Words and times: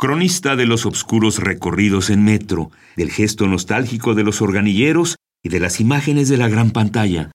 cronista 0.00 0.56
de 0.56 0.64
los 0.64 0.86
obscuros 0.86 1.40
recorridos 1.40 2.08
en 2.08 2.24
metro, 2.24 2.70
del 2.96 3.10
gesto 3.10 3.46
nostálgico 3.46 4.14
de 4.14 4.24
los 4.24 4.40
organilleros 4.40 5.16
y 5.44 5.50
de 5.50 5.60
las 5.60 5.78
imágenes 5.78 6.30
de 6.30 6.38
la 6.38 6.48
gran 6.48 6.70
pantalla. 6.70 7.30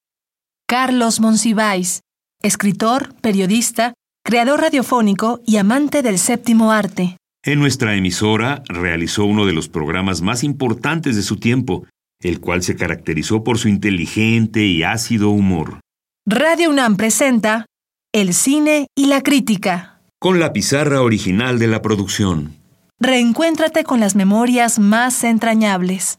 Carlos 0.67 1.19
Monsiváis, 1.19 2.01
escritor, 2.41 3.13
periodista, 3.21 3.93
creador 4.25 4.61
radiofónico 4.61 5.41
y 5.45 5.57
amante 5.57 6.01
del 6.01 6.17
séptimo 6.17 6.71
arte. 6.71 7.17
En 7.43 7.59
nuestra 7.59 7.95
emisora 7.95 8.63
realizó 8.67 9.25
uno 9.25 9.45
de 9.45 9.53
los 9.53 9.69
programas 9.69 10.23
más 10.23 10.43
importantes 10.43 11.15
de 11.15 11.21
su 11.21 11.35
tiempo, 11.37 11.85
el 12.19 12.39
cual 12.39 12.63
se 12.63 12.75
caracterizó 12.75 13.43
por 13.43 13.59
su 13.59 13.67
inteligente 13.67 14.65
y 14.65 14.81
ácido 14.81 15.29
humor. 15.29 15.81
Radio 16.25 16.71
UNAM 16.71 16.97
presenta 16.97 17.67
El 18.11 18.33
cine 18.33 18.87
y 18.97 19.05
la 19.05 19.21
crítica. 19.21 20.01
Con 20.19 20.39
la 20.39 20.51
pizarra 20.51 21.03
original 21.03 21.59
de 21.59 21.67
la 21.67 21.83
producción. 21.83 22.54
Reencuéntrate 22.99 23.83
con 23.83 23.99
las 23.99 24.15
memorias 24.15 24.79
más 24.79 25.25
entrañables. 25.25 26.17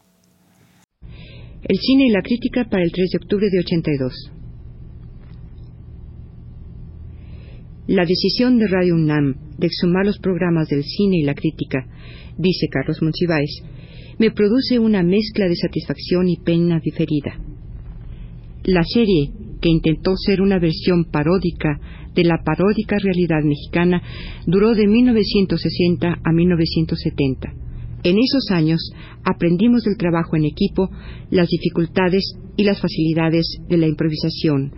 El 1.63 1.77
cine 1.79 2.05
y 2.05 2.11
la 2.11 2.21
crítica 2.21 2.65
para 2.69 2.83
el 2.83 2.91
3 2.91 3.09
de 3.09 3.17
octubre 3.17 3.47
de 3.51 3.59
82. 3.59 4.31
La 7.87 8.05
decisión 8.05 8.59
de 8.59 8.67
Radio 8.67 8.93
UNAM 8.93 9.57
de 9.57 9.65
exhumar 9.65 10.05
los 10.05 10.19
programas 10.19 10.67
del 10.67 10.83
cine 10.83 11.17
y 11.17 11.23
la 11.23 11.33
crítica, 11.33 11.79
dice 12.37 12.67
Carlos 12.69 13.01
Monsiváis, 13.01 13.63
me 14.19 14.29
produce 14.29 14.77
una 14.77 15.01
mezcla 15.01 15.47
de 15.47 15.55
satisfacción 15.55 16.29
y 16.29 16.37
pena 16.37 16.79
diferida. 16.79 17.39
La 18.65 18.83
serie, 18.83 19.31
que 19.61 19.69
intentó 19.69 20.15
ser 20.15 20.41
una 20.41 20.59
versión 20.59 21.05
paródica 21.05 21.79
de 22.13 22.23
la 22.23 22.41
paródica 22.43 22.97
realidad 22.97 23.43
mexicana, 23.43 24.01
duró 24.45 24.73
de 24.73 24.87
1960 24.87 26.19
a 26.23 26.31
1970. 26.31 27.53
En 28.03 28.15
esos 28.17 28.51
años 28.51 28.91
aprendimos 29.23 29.83
del 29.83 29.97
trabajo 29.97 30.35
en 30.35 30.45
equipo, 30.45 30.89
las 31.29 31.47
dificultades 31.49 32.23
y 32.55 32.63
las 32.63 32.79
facilidades 32.79 33.45
de 33.67 33.77
la 33.77 33.87
improvisación, 33.87 34.71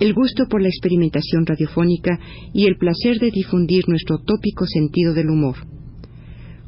el 0.00 0.12
gusto 0.12 0.46
por 0.48 0.60
la 0.60 0.68
experimentación 0.68 1.46
radiofónica 1.46 2.18
y 2.52 2.66
el 2.66 2.76
placer 2.76 3.18
de 3.18 3.30
difundir 3.30 3.88
nuestro 3.88 4.18
tópico 4.18 4.66
sentido 4.66 5.14
del 5.14 5.30
humor. 5.30 5.56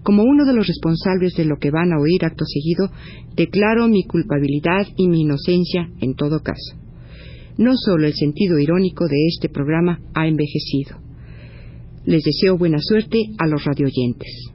Como 0.03 0.23
uno 0.23 0.45
de 0.45 0.55
los 0.55 0.67
responsables 0.69 1.35
de 1.35 1.45
lo 1.45 1.57
que 1.57 1.73
van 1.73 1.93
a 1.93 1.99
oír 1.99 2.25
acto 2.25 2.45
seguido, 2.45 2.89
declaro 3.35 3.89
mi 3.89 4.05
culpabilidad 4.05 4.87
y 4.97 5.09
mi 5.09 5.23
inocencia 5.23 5.91
en 6.01 6.15
todo 6.15 6.41
caso. 6.41 6.86
No 7.59 7.73
solo 7.77 8.07
el 8.07 8.15
sentido 8.15 8.59
irónico 8.59 9.07
de 9.07 9.27
este 9.29 9.49
programa 9.49 10.01
ha 10.15 10.27
envejecido. 10.27 10.99
Les 12.05 12.23
deseo 12.23 12.59
buena 12.59 12.79
suerte 12.81 13.19
a 13.39 13.47
los 13.47 13.65
radioyentes. 13.65 14.51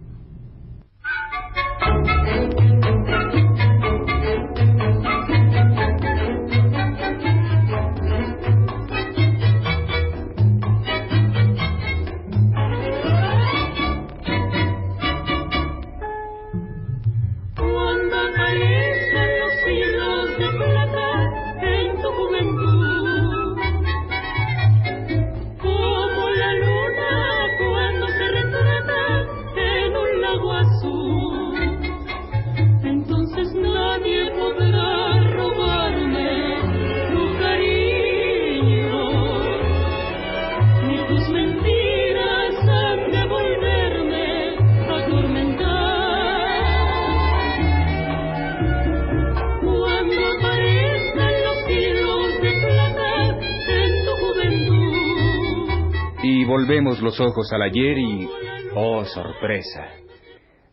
Los 57.11 57.19
ojos 57.19 57.51
al 57.51 57.63
ayer 57.63 57.97
y... 57.97 58.29
¡Oh, 58.73 59.03
sorpresa! 59.03 59.85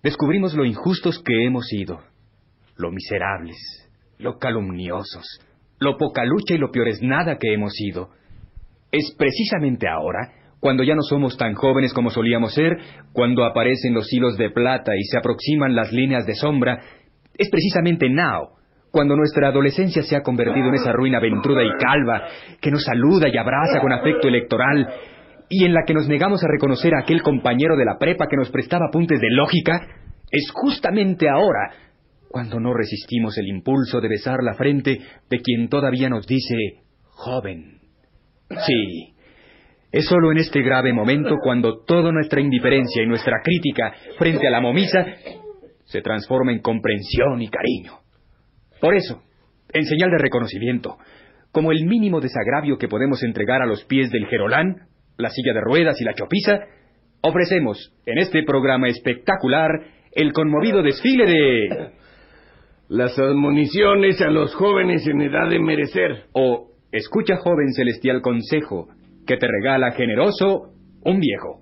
Descubrimos 0.04 0.54
lo 0.54 0.64
injustos 0.64 1.20
que 1.24 1.44
hemos 1.44 1.66
sido, 1.66 1.98
lo 2.76 2.92
miserables, 2.92 3.56
lo 4.18 4.38
calumniosos, 4.38 5.26
lo 5.80 5.96
poca 5.96 6.24
lucha 6.24 6.54
y 6.54 6.58
lo 6.58 6.70
peor 6.70 6.86
es 6.86 7.02
nada 7.02 7.38
que 7.38 7.52
hemos 7.52 7.72
sido. 7.72 8.10
Es 8.92 9.12
precisamente 9.18 9.88
ahora, 9.88 10.32
cuando 10.60 10.84
ya 10.84 10.94
no 10.94 11.02
somos 11.02 11.36
tan 11.36 11.54
jóvenes 11.54 11.92
como 11.92 12.10
solíamos 12.10 12.54
ser, 12.54 12.76
cuando 13.12 13.44
aparecen 13.44 13.94
los 13.94 14.12
hilos 14.12 14.38
de 14.38 14.50
plata 14.50 14.92
y 14.96 15.02
se 15.02 15.18
aproximan 15.18 15.74
las 15.74 15.92
líneas 15.92 16.24
de 16.24 16.36
sombra, 16.36 16.80
es 17.36 17.50
precisamente 17.50 18.08
now, 18.08 18.50
cuando 18.92 19.16
nuestra 19.16 19.48
adolescencia 19.48 20.02
se 20.02 20.14
ha 20.14 20.22
convertido 20.22 20.68
en 20.68 20.74
esa 20.74 20.92
ruina 20.92 21.18
ventruda 21.18 21.64
y 21.64 21.70
calva 21.80 22.28
que 22.60 22.70
nos 22.70 22.84
saluda 22.84 23.26
y 23.28 23.36
abraza 23.36 23.80
con 23.80 23.92
afecto 23.92 24.28
electoral, 24.28 24.88
y 25.48 25.64
en 25.64 25.72
la 25.72 25.82
que 25.86 25.94
nos 25.94 26.08
negamos 26.08 26.42
a 26.44 26.48
reconocer 26.48 26.94
a 26.94 27.02
aquel 27.02 27.22
compañero 27.22 27.76
de 27.76 27.84
la 27.84 27.98
prepa 27.98 28.26
que 28.28 28.36
nos 28.36 28.50
prestaba 28.50 28.86
apuntes 28.88 29.20
de 29.20 29.30
lógica, 29.30 29.80
es 30.30 30.50
justamente 30.52 31.28
ahora 31.28 31.72
cuando 32.28 32.60
no 32.60 32.74
resistimos 32.74 33.36
el 33.38 33.48
impulso 33.48 34.00
de 34.00 34.08
besar 34.08 34.42
la 34.42 34.54
frente 34.54 35.00
de 35.30 35.40
quien 35.40 35.68
todavía 35.68 36.10
nos 36.10 36.26
dice 36.26 36.54
joven. 37.02 37.78
Sí, 38.66 39.14
es 39.90 40.06
solo 40.06 40.32
en 40.32 40.38
este 40.38 40.60
grave 40.62 40.92
momento 40.92 41.36
cuando 41.42 41.82
toda 41.84 42.12
nuestra 42.12 42.40
indiferencia 42.40 43.02
y 43.02 43.06
nuestra 43.06 43.38
crítica 43.42 43.94
frente 44.18 44.46
a 44.46 44.50
la 44.50 44.60
momisa 44.60 45.04
se 45.84 46.02
transforma 46.02 46.52
en 46.52 46.60
comprensión 46.60 47.40
y 47.40 47.48
cariño. 47.48 47.92
Por 48.80 48.94
eso, 48.94 49.22
en 49.72 49.84
señal 49.86 50.10
de 50.10 50.18
reconocimiento, 50.18 50.98
como 51.50 51.72
el 51.72 51.86
mínimo 51.86 52.20
desagravio 52.20 52.76
que 52.76 52.88
podemos 52.88 53.22
entregar 53.22 53.62
a 53.62 53.66
los 53.66 53.84
pies 53.86 54.10
del 54.10 54.26
Gerolán, 54.26 54.88
la 55.18 55.28
silla 55.30 55.52
de 55.52 55.60
ruedas 55.60 56.00
y 56.00 56.04
la 56.04 56.14
chopiza, 56.14 56.60
ofrecemos 57.20 57.92
en 58.06 58.18
este 58.18 58.42
programa 58.44 58.88
espectacular 58.88 59.70
el 60.12 60.32
conmovido 60.32 60.82
desfile 60.82 61.26
de... 61.26 61.90
Las 62.88 63.18
admoniciones 63.18 64.18
a 64.22 64.30
los 64.30 64.54
jóvenes 64.54 65.06
en 65.06 65.20
edad 65.20 65.50
de 65.50 65.58
merecer. 65.58 66.24
O 66.32 66.68
escucha 66.90 67.36
joven 67.36 67.74
celestial 67.74 68.22
consejo 68.22 68.88
que 69.26 69.36
te 69.36 69.46
regala 69.46 69.92
generoso 69.92 70.72
un 71.04 71.20
viejo. 71.20 71.60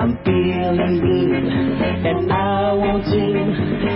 I'm 0.00 0.12
feeling 0.24 1.00
blue 1.00 1.34
and 2.08 2.32
I 2.32 2.72
want 2.74 3.04
to. 3.04 3.44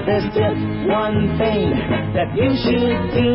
There's 0.07 0.29
just 0.35 0.61
one 0.89 1.37
thing 1.39 1.71
that 2.15 2.35
you 2.35 2.51
should 2.63 3.11
do. 3.15 3.29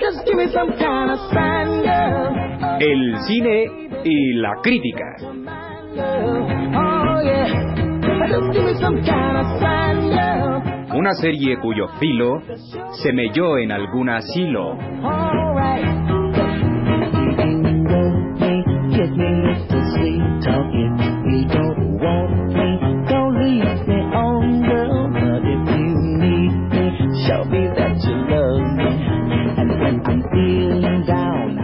Just 0.00 0.24
give 0.24 0.36
me 0.36 0.46
some 0.54 0.70
kind 0.78 1.10
of 1.10 1.18
sign, 1.34 1.82
girl. 1.82 2.34
El 2.80 3.18
cine 3.26 3.90
y 4.04 4.32
la 4.36 4.54
crítica. 4.62 5.16
Oh, 5.20 7.20
yeah. 7.24 7.48
Just 8.28 8.52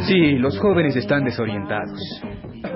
Sí, 0.07 0.39
los 0.39 0.57
jóvenes 0.61 0.95
están 0.95 1.25
desorientados. 1.25 1.99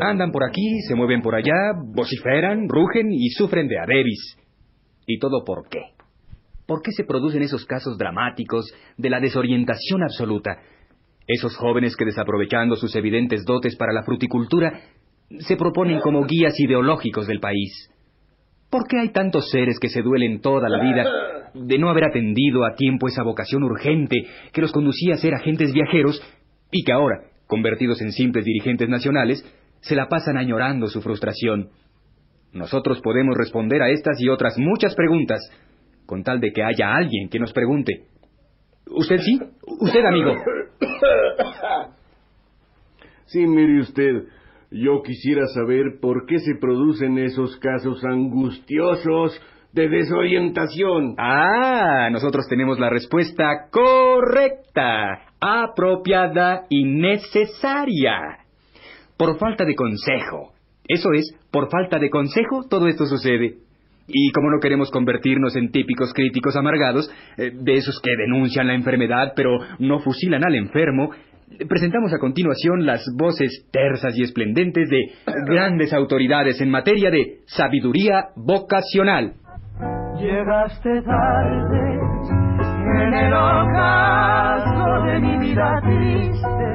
Andan 0.00 0.32
por 0.32 0.42
aquí, 0.42 0.80
se 0.88 0.96
mueven 0.96 1.22
por 1.22 1.36
allá, 1.36 1.52
vociferan, 1.94 2.68
rugen 2.68 3.12
y 3.12 3.28
sufren 3.30 3.68
de 3.68 3.78
adebis. 3.78 4.36
¿Y 5.06 5.20
todo 5.20 5.44
por 5.44 5.68
qué? 5.68 5.82
¿Por 6.66 6.82
qué 6.82 6.90
se 6.90 7.04
producen 7.04 7.42
esos 7.42 7.64
casos 7.64 7.96
dramáticos 7.96 8.74
de 8.96 9.08
la 9.08 9.20
desorientación 9.20 10.02
absoluta? 10.02 10.58
Esos 11.28 11.54
jóvenes 11.56 11.94
que 11.94 12.06
desaprovechando 12.06 12.74
sus 12.76 12.96
evidentes 12.96 13.44
dotes 13.44 13.76
para 13.76 13.92
la 13.92 14.02
fruticultura 14.02 14.80
se 15.40 15.56
proponen 15.56 16.00
como 16.00 16.24
guías 16.24 16.58
ideológicos 16.58 17.26
del 17.26 17.38
país. 17.38 17.90
¿Por 18.70 18.86
qué 18.88 18.98
hay 18.98 19.10
tantos 19.10 19.50
seres 19.50 19.78
que 19.78 19.90
se 19.90 20.00
duelen 20.00 20.40
toda 20.40 20.70
la 20.70 20.82
vida 20.82 21.52
de 21.52 21.78
no 21.78 21.90
haber 21.90 22.04
atendido 22.04 22.64
a 22.64 22.74
tiempo 22.74 23.08
esa 23.08 23.22
vocación 23.22 23.62
urgente 23.62 24.24
que 24.52 24.62
los 24.62 24.72
conducía 24.72 25.14
a 25.14 25.18
ser 25.18 25.34
agentes 25.34 25.72
viajeros 25.72 26.22
y 26.70 26.82
que 26.82 26.92
ahora, 26.92 27.20
convertidos 27.46 28.00
en 28.00 28.12
simples 28.12 28.46
dirigentes 28.46 28.88
nacionales, 28.88 29.44
se 29.80 29.96
la 29.96 30.08
pasan 30.08 30.38
añorando 30.38 30.86
su 30.86 31.02
frustración? 31.02 31.68
Nosotros 32.54 33.00
podemos 33.02 33.36
responder 33.36 33.82
a 33.82 33.90
estas 33.90 34.18
y 34.20 34.30
otras 34.30 34.56
muchas 34.56 34.94
preguntas, 34.94 35.40
con 36.06 36.22
tal 36.22 36.40
de 36.40 36.52
que 36.52 36.62
haya 36.62 36.94
alguien 36.94 37.28
que 37.28 37.38
nos 37.38 37.52
pregunte. 37.52 38.04
¿Usted 38.90 39.18
sí? 39.18 39.38
¿Usted, 39.80 40.04
amigo? 40.04 40.32
Sí, 43.26 43.46
mire 43.46 43.80
usted, 43.80 44.24
yo 44.70 45.02
quisiera 45.02 45.46
saber 45.48 45.98
por 46.00 46.24
qué 46.24 46.38
se 46.38 46.54
producen 46.58 47.18
esos 47.18 47.58
casos 47.58 48.02
angustiosos 48.02 49.38
de 49.72 49.88
desorientación. 49.88 51.14
Ah, 51.18 52.08
nosotros 52.10 52.46
tenemos 52.48 52.78
la 52.78 52.88
respuesta 52.88 53.68
correcta, 53.70 55.26
apropiada 55.40 56.64
y 56.70 56.84
necesaria. 56.84 58.38
Por 59.18 59.38
falta 59.38 59.64
de 59.64 59.74
consejo. 59.74 60.54
Eso 60.86 61.10
es, 61.12 61.34
por 61.50 61.70
falta 61.70 61.98
de 61.98 62.08
consejo 62.08 62.64
todo 62.68 62.88
esto 62.88 63.04
sucede. 63.04 63.56
Y 64.08 64.32
como 64.32 64.50
no 64.50 64.58
queremos 64.58 64.90
convertirnos 64.90 65.54
en 65.54 65.70
típicos 65.70 66.14
críticos 66.14 66.56
amargados, 66.56 67.10
eh, 67.36 67.52
de 67.52 67.74
esos 67.74 68.00
que 68.02 68.16
denuncian 68.16 68.66
la 68.66 68.74
enfermedad 68.74 69.34
pero 69.36 69.58
no 69.78 70.00
fusilan 70.00 70.44
al 70.44 70.54
enfermo, 70.54 71.10
presentamos 71.68 72.12
a 72.14 72.18
continuación 72.18 72.86
las 72.86 73.04
voces 73.16 73.68
tersas 73.70 74.16
y 74.16 74.22
esplendentes 74.22 74.88
de 74.88 75.12
grandes 75.46 75.92
autoridades 75.92 76.60
en 76.60 76.70
materia 76.70 77.10
de 77.10 77.40
sabiduría 77.46 78.28
vocacional. 78.36 79.34
Llegaste 80.18 81.02
tarde 81.02 81.98
en 83.02 83.14
el 83.14 83.32
ocaso 83.32 85.04
de 85.04 85.20
mi 85.20 85.38
vida 85.38 85.80
triste, 85.82 86.68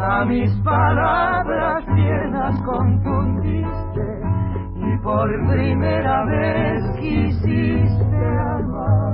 a 0.00 0.24
mis 0.24 0.50
palabras 0.62 1.84
tiernas 1.94 2.60
confundiste 2.62 3.12
y 3.62 3.81
por 5.02 5.28
primera 5.50 6.24
vez 6.26 7.00
quisiste 7.00 8.16
amar. 8.16 9.12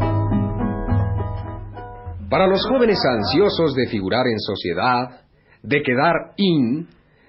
Para 2.28 2.46
los 2.46 2.64
jóvenes 2.66 2.98
ansiosos 3.04 3.74
de 3.74 3.86
figurar 3.86 4.26
en 4.26 4.38
sociedad, 4.38 5.22
de 5.62 5.82
quedar 5.82 6.34
in, 6.36 6.88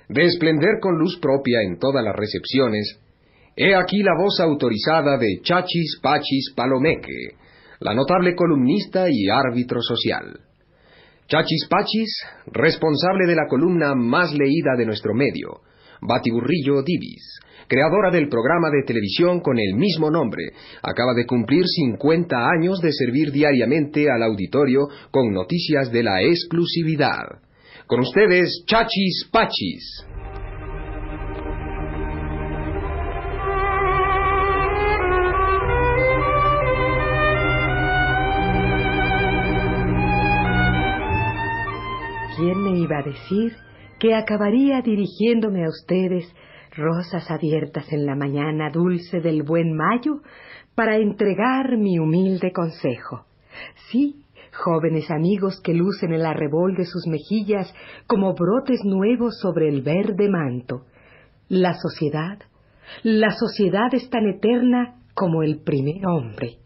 de 0.09 0.25
esplender 0.25 0.79
con 0.81 0.97
luz 0.97 1.17
propia 1.21 1.61
en 1.61 1.79
todas 1.79 2.03
las 2.03 2.15
recepciones, 2.15 2.99
he 3.55 3.75
aquí 3.75 4.03
la 4.03 4.13
voz 4.21 4.39
autorizada 4.41 5.17
de 5.17 5.39
Chachis 5.41 5.99
Pachis 6.01 6.53
Palomeque, 6.55 7.37
la 7.79 7.93
notable 7.93 8.35
columnista 8.35 9.05
y 9.09 9.29
árbitro 9.29 9.81
social. 9.81 10.37
Chachis 11.27 11.67
Pachis, 11.69 12.23
responsable 12.47 13.25
de 13.25 13.35
la 13.35 13.47
columna 13.47 13.95
más 13.95 14.33
leída 14.33 14.75
de 14.77 14.85
nuestro 14.85 15.13
medio, 15.13 15.61
Batiburrillo 16.01 16.81
Divis, 16.83 17.39
creadora 17.67 18.11
del 18.11 18.29
programa 18.29 18.69
de 18.69 18.83
televisión 18.85 19.41
con 19.41 19.59
el 19.59 19.75
mismo 19.75 20.09
nombre, 20.09 20.53
acaba 20.81 21.13
de 21.13 21.25
cumplir 21.25 21.63
50 21.65 22.35
años 22.49 22.79
de 22.81 22.91
servir 22.91 23.31
diariamente 23.31 24.09
al 24.09 24.23
auditorio 24.23 24.87
con 25.11 25.31
noticias 25.31 25.91
de 25.91 26.03
la 26.03 26.21
exclusividad. 26.21 27.41
Con 27.87 28.01
ustedes, 28.01 28.63
Chachis 28.65 29.29
Pachis. 29.31 30.05
¿Quién 42.37 42.63
me 42.63 42.79
iba 42.79 42.99
a 42.99 43.03
decir 43.03 43.68
que 43.99 44.15
acabaría 44.15 44.81
dirigiéndome 44.81 45.65
a 45.65 45.69
ustedes 45.69 46.25
rosas 46.75 47.29
abiertas 47.29 47.91
en 47.91 48.05
la 48.05 48.15
mañana 48.15 48.69
dulce 48.71 49.19
del 49.19 49.43
buen 49.43 49.75
mayo, 49.75 50.21
para 50.75 50.95
entregar 50.95 51.77
mi 51.77 51.99
humilde 51.99 52.53
consejo. 52.53 53.25
Sí, 53.91 54.23
jóvenes 54.53 55.11
amigos 55.11 55.59
que 55.61 55.73
lucen 55.73 56.13
el 56.13 56.25
arrebol 56.25 56.75
de 56.75 56.85
sus 56.85 57.05
mejillas 57.05 57.73
como 58.07 58.33
brotes 58.33 58.79
nuevos 58.85 59.37
sobre 59.41 59.67
el 59.67 59.81
verde 59.81 60.29
manto. 60.29 60.85
La 61.49 61.73
sociedad, 61.73 62.39
la 63.03 63.31
sociedad 63.31 63.93
es 63.93 64.09
tan 64.09 64.27
eterna 64.27 65.01
como 65.13 65.43
el 65.43 65.59
primer 65.63 66.05
hombre. 66.07 66.59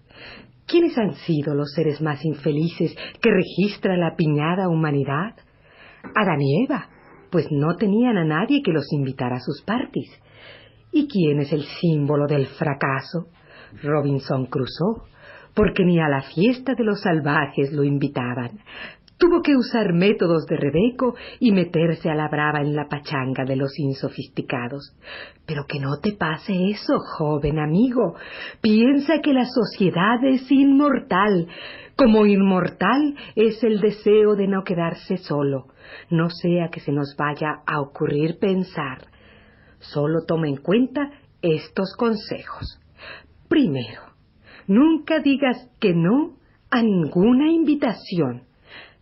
¿Quiénes 0.67 0.97
han 0.97 1.15
sido 1.25 1.55
los 1.55 1.73
seres 1.73 1.99
más 2.01 2.23
infelices 2.23 2.95
que 3.19 3.31
registra 3.31 3.97
la 3.97 4.15
piñada 4.15 4.69
humanidad? 4.69 5.35
Adán 6.15 6.41
y 6.41 6.65
Eva, 6.65 6.89
pues 7.33 7.47
no 7.49 7.75
tenían 7.77 8.15
a 8.15 8.23
nadie 8.23 8.61
que 8.63 8.71
los 8.71 8.93
invitara 8.93 9.37
a 9.37 9.39
sus 9.39 9.63
parties. 9.63 10.11
¿Y 10.91 11.07
quién 11.07 11.39
es 11.39 11.51
el 11.51 11.63
símbolo 11.63 12.27
del 12.27 12.45
fracaso? 12.45 13.25
Robinson 13.81 14.45
Crusoe, 14.45 15.01
porque 15.55 15.83
ni 15.83 15.99
a 15.99 16.07
la 16.07 16.21
fiesta 16.21 16.75
de 16.75 16.83
los 16.83 17.01
salvajes 17.01 17.73
lo 17.73 17.83
invitaban. 17.83 18.59
Tuvo 19.23 19.41
que 19.41 19.55
usar 19.55 19.93
métodos 19.93 20.45
de 20.47 20.57
Rebeco 20.57 21.15
y 21.39 21.53
meterse 21.53 22.09
a 22.09 22.15
la 22.15 22.27
brava 22.27 22.59
en 22.59 22.75
la 22.75 22.89
pachanga 22.89 23.45
de 23.45 23.55
los 23.55 23.79
insofisticados. 23.79 24.97
Pero 25.45 25.63
que 25.65 25.79
no 25.79 25.99
te 26.01 26.11
pase 26.11 26.51
eso, 26.69 26.99
joven 27.17 27.57
amigo. 27.57 28.15
Piensa 28.59 29.21
que 29.23 29.31
la 29.31 29.45
sociedad 29.45 30.21
es 30.25 30.51
inmortal, 30.51 31.47
como 31.95 32.25
inmortal 32.25 33.15
es 33.35 33.63
el 33.63 33.79
deseo 33.79 34.35
de 34.35 34.47
no 34.47 34.65
quedarse 34.65 35.15
solo 35.15 35.67
no 36.09 36.29
sea 36.29 36.69
que 36.69 36.79
se 36.79 36.91
nos 36.91 37.15
vaya 37.17 37.61
a 37.65 37.81
ocurrir 37.81 38.39
pensar. 38.39 39.07
Solo 39.79 40.25
toma 40.25 40.47
en 40.47 40.57
cuenta 40.57 41.11
estos 41.41 41.95
consejos. 41.97 42.79
Primero, 43.47 44.01
nunca 44.67 45.19
digas 45.19 45.69
que 45.79 45.93
no 45.93 46.37
a 46.69 46.81
ninguna 46.81 47.51
invitación. 47.51 48.43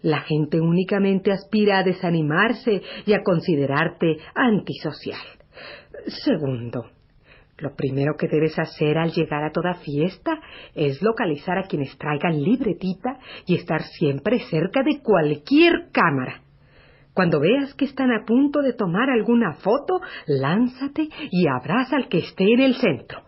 La 0.02 0.22
gente 0.22 0.60
únicamente 0.60 1.32
aspira 1.32 1.80
a 1.80 1.84
desanimarse 1.84 2.82
y 3.06 3.14
a 3.14 3.24
considerarte 3.24 4.18
antisocial. 4.34 5.22
Segundo, 6.26 6.86
lo 7.58 7.76
primero 7.76 8.16
que 8.18 8.28
debes 8.28 8.58
hacer 8.58 8.98
al 8.98 9.12
llegar 9.12 9.44
a 9.44 9.52
toda 9.52 9.76
fiesta 9.76 10.40
es 10.74 11.02
localizar 11.04 11.60
a 11.60 11.68
quienes 11.68 11.96
traigan 11.98 12.42
libretita 12.42 13.20
y 13.46 13.56
estar 13.56 13.84
siempre 13.84 14.40
cerca 14.50 14.82
de 14.82 15.00
cualquier 15.04 15.90
cámara. 15.92 16.42
Cuando 17.14 17.40
veas 17.40 17.74
que 17.76 17.86
están 17.86 18.12
a 18.12 18.26
punto 18.26 18.62
de 18.62 18.74
tomar 18.74 19.10
alguna 19.10 19.54
foto, 19.56 20.02
lánzate 20.26 21.10
y 21.30 21.46
abraza 21.48 21.98
al 21.98 22.08
que 22.08 22.20
esté 22.20 22.52
en 22.52 22.62
el 22.62 22.76
centro. 22.76 23.22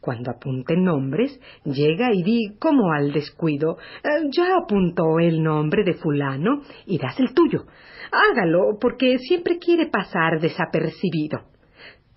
Cuando 0.00 0.30
apunten 0.30 0.84
nombres, 0.84 1.38
llega 1.64 2.12
y 2.14 2.22
di 2.22 2.56
como 2.58 2.92
al 2.92 3.12
descuido, 3.12 3.76
eh, 4.02 4.28
ya 4.30 4.56
apuntó 4.62 5.18
el 5.18 5.42
nombre 5.42 5.84
de 5.84 5.94
fulano 5.94 6.62
y 6.86 6.98
das 6.98 7.20
el 7.20 7.34
tuyo. 7.34 7.66
Hágalo 8.10 8.78
porque 8.80 9.18
siempre 9.18 9.58
quiere 9.58 9.88
pasar 9.88 10.40
desapercibido. 10.40 11.42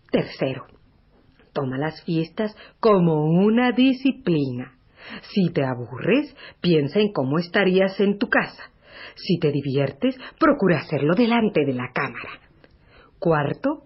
Tercero, 0.10 0.66
toma 1.52 1.78
las 1.78 2.02
fiestas 2.06 2.56
como 2.80 3.26
una 3.26 3.72
disciplina. 3.74 4.78
Si 5.34 5.52
te 5.52 5.66
aburres, 5.66 6.34
piensa 6.62 7.00
en 7.00 7.12
cómo 7.12 7.38
estarías 7.38 8.00
en 8.00 8.18
tu 8.18 8.30
casa. 8.30 8.64
Si 9.16 9.40
te 9.40 9.52
diviertes, 9.52 10.16
procura 10.40 10.80
hacerlo 10.80 11.16
delante 11.16 11.66
de 11.66 11.74
la 11.74 11.92
cámara. 11.94 12.40
Cuarto, 13.20 13.84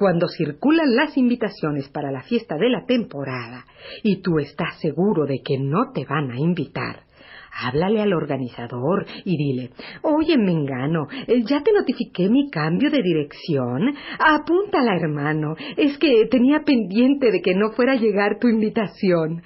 cuando 0.00 0.28
circulan 0.28 0.96
las 0.96 1.14
invitaciones 1.18 1.90
para 1.90 2.10
la 2.10 2.22
fiesta 2.22 2.56
de 2.56 2.70
la 2.70 2.86
temporada 2.86 3.66
y 4.02 4.22
tú 4.22 4.38
estás 4.38 4.80
seguro 4.80 5.26
de 5.26 5.42
que 5.44 5.58
no 5.58 5.92
te 5.92 6.06
van 6.06 6.30
a 6.30 6.38
invitar, 6.38 7.02
háblale 7.52 8.00
al 8.00 8.14
organizador 8.14 9.04
y 9.26 9.36
dile, 9.36 9.72
oye, 10.00 10.38
Mengano, 10.38 11.06
eh, 11.26 11.42
ya 11.44 11.62
te 11.62 11.74
notifiqué 11.74 12.30
mi 12.30 12.48
cambio 12.48 12.90
de 12.90 13.02
dirección. 13.02 13.94
Apúntala, 14.18 14.96
hermano. 14.96 15.54
Es 15.76 15.98
que 15.98 16.24
tenía 16.30 16.60
pendiente 16.64 17.30
de 17.30 17.42
que 17.42 17.54
no 17.54 17.72
fuera 17.72 17.92
a 17.92 17.96
llegar 17.96 18.38
tu 18.40 18.48
invitación. 18.48 19.42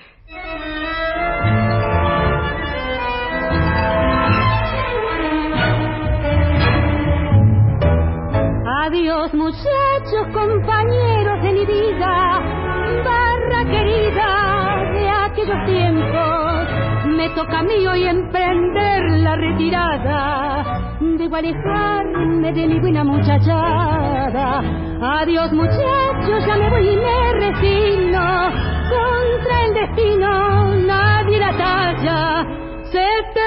Adiós 9.14 9.35
muchachos, 9.35 10.26
compañeros 10.33 11.40
de 11.40 11.52
mi 11.52 11.64
vida, 11.64 12.40
barra 13.04 13.64
querida 13.64 14.90
de 14.92 15.09
aquellos 15.09 15.66
tiempos. 15.66 17.16
Me 17.16 17.28
toca 17.30 17.61
a 17.61 17.62
mí 17.62 17.87
hoy 17.87 18.09
emprender 18.09 19.02
la 19.21 19.37
retirada, 19.37 20.97
debo 21.00 21.37
alejarme 21.37 22.52
de 22.54 22.66
mi 22.66 22.80
buena 22.80 23.04
muchachada. 23.04 24.61
Adiós 25.21 25.52
muchachos, 25.52 26.44
ya 26.44 26.56
me 26.56 26.71
voy 26.71 26.88
y 26.88 26.97
me 26.97 27.33
resigno 27.35 28.50
contra 28.90 29.64
el 29.64 29.75
destino 29.75 30.75
nadie 30.75 31.38
la 31.38 31.56
talla. 31.56 32.53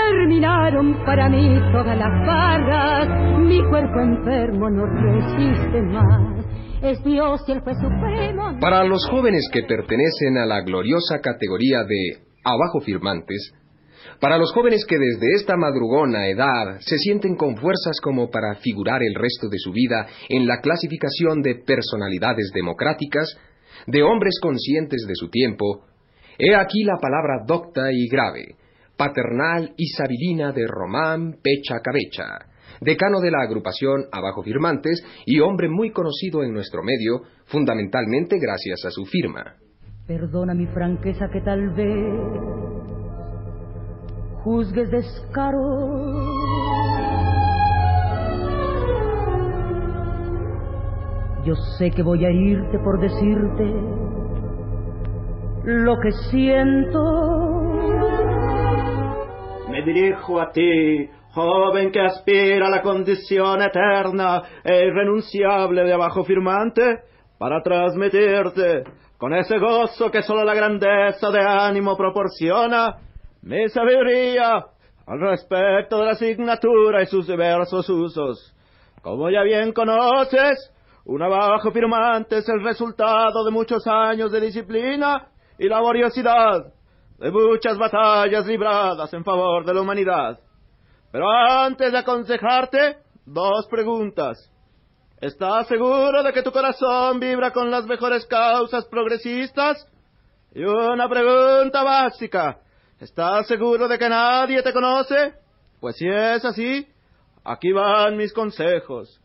Terminaron 0.10 1.04
para 1.06 1.28
mí 1.30 1.60
todas 1.74 1.98
las 1.98 2.26
barras, 2.26 3.40
mi 3.40 3.62
cuerpo 3.70 4.00
enfermo 4.00 4.70
no 4.70 4.86
resiste 4.86 5.82
más. 5.82 6.46
Es 6.82 7.04
Dios 7.04 7.42
y 7.48 7.52
el 7.52 7.60
supremo. 7.60 8.58
Para 8.62 8.86
los 8.86 9.06
jóvenes 9.10 9.50
que 9.52 9.64
pertenecen 9.64 10.38
a 10.38 10.46
la 10.46 10.62
gloriosa 10.62 11.20
categoría 11.20 11.84
de 11.84 12.20
abajo 12.46 12.80
firmantes, 12.80 13.54
para 14.22 14.38
los 14.38 14.54
jóvenes 14.54 14.86
que 14.88 14.98
desde 14.98 15.34
esta 15.36 15.58
madrugona 15.58 16.28
edad 16.28 16.78
se 16.80 16.98
sienten 16.98 17.36
con 17.36 17.58
fuerzas 17.58 18.00
como 18.02 18.30
para 18.30 18.56
figurar 18.56 19.02
el 19.04 19.14
resto 19.14 19.50
de 19.50 19.58
su 19.58 19.74
vida 19.74 20.08
en 20.30 20.48
la 20.48 20.62
clasificación 20.62 21.42
de 21.42 21.56
personalidades 21.56 22.52
democráticas, 22.54 23.38
de 23.88 24.04
hombres 24.04 24.40
conscientes 24.42 25.06
de 25.06 25.16
su 25.16 25.30
tiempo, 25.30 25.86
he 26.40 26.56
aquí 26.56 26.84
la 26.84 26.98
palabra 27.02 27.44
docta 27.46 27.92
y 27.92 28.08
grave, 28.08 28.56
paternal 28.98 29.74
y 29.78 29.88
sabilina 29.88 30.52
de 30.52 30.68
Román 30.68 31.38
Pecha 31.42 31.76
Cabecha, 31.84 32.50
decano 32.82 33.20
de 33.20 33.32
la 33.32 33.44
agrupación 33.44 34.06
Abajo 34.12 34.44
Firmantes 34.44 35.04
y 35.26 35.40
hombre 35.40 35.70
muy 35.70 35.92
conocido 35.92 36.44
en 36.44 36.52
nuestro 36.52 36.82
medio, 36.84 37.22
fundamentalmente 37.46 38.38
gracias 38.40 38.84
a 38.86 38.92
su 38.92 39.06
firma. 39.06 39.56
Perdona 40.08 40.54
mi 40.54 40.66
franqueza 40.68 41.30
que 41.32 41.42
tal 41.42 41.70
vez 41.76 42.58
juzgues 44.44 44.90
descaro. 44.90 45.62
Yo 51.46 51.56
sé 51.78 51.92
que 51.92 52.04
voy 52.04 52.26
a 52.26 52.32
irte 52.32 52.80
por 52.80 53.00
decirte 53.00 53.66
lo 55.64 56.00
que 56.00 56.12
siento. 56.32 57.57
Dirijo 59.88 60.42
a 60.42 60.52
ti, 60.52 61.10
joven 61.34 61.94
que 61.94 62.02
aspira 62.02 62.68
a 62.68 62.70
la 62.70 62.82
condición 62.82 63.62
eterna 63.62 64.44
e 64.62 64.86
irrenunciable 64.86 65.86
de 65.86 65.94
abajo 65.94 66.26
firmante, 66.26 67.04
para 67.40 67.64
transmitirte, 67.64 68.84
con 69.18 69.34
ese 69.34 69.58
gozo 69.58 70.12
que 70.12 70.24
solo 70.24 70.44
la 70.44 70.54
grandeza 70.54 71.32
de 71.32 71.40
ánimo 71.40 71.96
proporciona, 71.96 72.98
mi 73.44 73.70
sabiduría 73.70 74.66
al 75.06 75.20
respecto 75.22 76.00
de 76.00 76.06
la 76.06 76.12
asignatura 76.12 77.02
y 77.02 77.06
sus 77.06 77.26
diversos 77.26 77.90
usos. 77.90 78.54
Como 79.02 79.30
ya 79.30 79.42
bien 79.44 79.72
conoces, 79.72 80.70
un 81.06 81.22
abajo 81.22 81.72
firmante 81.72 82.40
es 82.40 82.50
el 82.50 82.62
resultado 82.62 83.46
de 83.46 83.52
muchos 83.52 83.88
años 83.88 84.34
de 84.34 84.42
disciplina 84.42 85.30
y 85.58 85.70
laboriosidad, 85.70 86.74
de 87.18 87.32
muchas 87.32 87.78
batallas 87.78 88.46
libradas 88.46 89.12
en 89.14 89.24
favor 89.24 89.66
de 89.66 89.74
la 89.74 89.82
humanidad. 89.82 90.40
Pero 91.12 91.30
antes 91.30 91.92
de 91.92 91.98
aconsejarte, 91.98 92.98
dos 93.26 93.68
preguntas. 93.70 94.38
¿Estás 95.20 95.68
seguro 95.68 96.22
de 96.22 96.32
que 96.32 96.44
tu 96.44 96.52
corazón 96.52 97.20
vibra 97.20 97.52
con 97.52 97.72
las 97.72 97.86
mejores 97.86 98.26
causas 98.28 98.86
progresistas? 98.86 99.88
Y 100.54 100.64
una 100.64 101.10
pregunta 101.10 101.84
básica. 101.84 102.60
¿Estás 103.00 103.48
seguro 103.48 103.88
de 103.88 103.98
que 103.98 104.10
nadie 104.10 104.62
te 104.62 104.74
conoce? 104.74 105.34
Pues 105.80 105.96
si 105.98 106.08
es 106.08 106.46
así, 106.46 106.88
aquí 107.44 107.72
van 107.72 108.16
mis 108.16 108.34
consejos. 108.34 109.20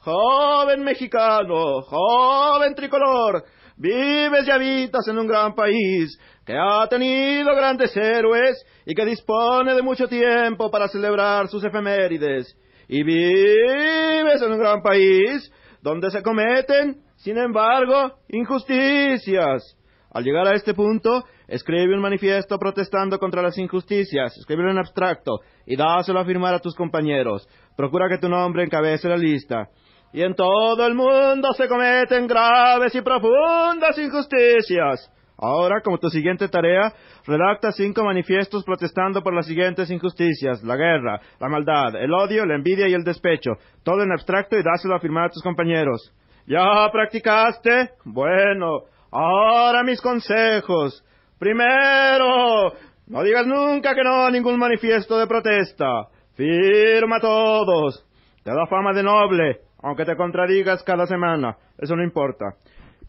Joven 0.00 0.82
mexicano, 0.84 1.82
joven 1.82 2.74
tricolor, 2.74 3.44
vives 3.76 4.46
y 4.46 4.50
habitas 4.50 5.06
en 5.08 5.18
un 5.18 5.26
gran 5.26 5.54
país 5.54 6.16
que 6.46 6.56
ha 6.56 6.86
tenido 6.88 7.54
grandes 7.56 7.94
héroes 7.96 8.64
y 8.86 8.94
que 8.94 9.04
dispone 9.04 9.74
de 9.74 9.82
mucho 9.82 10.06
tiempo 10.06 10.70
para 10.70 10.86
celebrar 10.86 11.48
sus 11.48 11.64
efemérides. 11.64 12.56
Y 12.88 13.02
vives 13.02 14.40
en 14.40 14.52
un 14.52 14.58
gran 14.58 14.80
país 14.80 15.52
donde 15.82 16.08
se 16.10 16.22
cometen, 16.22 17.02
sin 17.16 17.36
embargo, 17.36 18.12
injusticias. 18.28 19.76
Al 20.12 20.22
llegar 20.22 20.46
a 20.46 20.54
este 20.54 20.72
punto, 20.72 21.24
escribe 21.48 21.94
un 21.94 22.00
manifiesto 22.00 22.58
protestando 22.58 23.18
contra 23.18 23.42
las 23.42 23.58
injusticias, 23.58 24.36
escríbelo 24.38 24.70
en 24.70 24.78
abstracto 24.78 25.40
y 25.66 25.74
dáselo 25.74 26.20
a 26.20 26.24
firmar 26.24 26.54
a 26.54 26.60
tus 26.60 26.76
compañeros. 26.76 27.48
Procura 27.76 28.08
que 28.08 28.18
tu 28.18 28.28
nombre 28.28 28.62
encabece 28.62 29.08
la 29.08 29.16
lista. 29.16 29.68
Y 30.12 30.22
en 30.22 30.34
todo 30.34 30.86
el 30.86 30.94
mundo 30.94 31.52
se 31.54 31.66
cometen 31.66 32.28
graves 32.28 32.94
y 32.94 33.00
profundas 33.00 33.98
injusticias. 33.98 35.10
Ahora, 35.38 35.82
como 35.82 35.98
tu 35.98 36.08
siguiente 36.08 36.48
tarea, 36.48 36.92
redacta 37.26 37.72
cinco 37.72 38.04
manifiestos 38.04 38.64
protestando 38.64 39.22
por 39.22 39.34
las 39.34 39.46
siguientes 39.46 39.90
injusticias, 39.90 40.62
la 40.62 40.76
guerra, 40.76 41.20
la 41.38 41.48
maldad, 41.48 41.94
el 41.96 42.12
odio, 42.12 42.46
la 42.46 42.54
envidia 42.54 42.88
y 42.88 42.94
el 42.94 43.04
despecho, 43.04 43.52
todo 43.82 44.02
en 44.02 44.12
abstracto 44.12 44.56
y 44.56 44.62
dáselo 44.62 44.94
a 44.94 45.00
firmar 45.00 45.26
a 45.26 45.30
tus 45.30 45.42
compañeros. 45.42 46.12
¿Ya 46.46 46.88
practicaste? 46.90 47.90
Bueno, 48.04 48.84
Ahora 49.18 49.82
mis 49.82 50.00
consejos. 50.00 51.02
Primero, 51.38 52.72
no 53.06 53.22
digas 53.22 53.46
nunca 53.46 53.94
que 53.94 54.02
no 54.02 54.26
a 54.26 54.30
ningún 54.30 54.58
manifiesto 54.58 55.18
de 55.18 55.26
protesta. 55.26 56.08
Firma 56.34 57.18
todos. 57.20 58.04
Te 58.42 58.50
da 58.50 58.66
fama 58.66 58.92
de 58.92 59.02
noble, 59.02 59.60
aunque 59.82 60.04
te 60.04 60.16
contradigas 60.16 60.82
cada 60.82 61.06
semana. 61.06 61.56
Eso 61.78 61.96
no 61.96 62.04
importa. 62.04 62.56